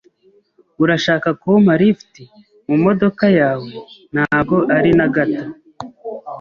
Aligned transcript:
"Urashaka 0.83 1.27
kumpa 1.41 1.73
lift 1.81 2.13
mu 2.67 2.75
modoka 2.83 3.25
yawe?" 3.39 3.71
"Ntabwo 4.13 4.55
ari 4.77 4.91
na 4.97 5.07
gato." 5.15 5.45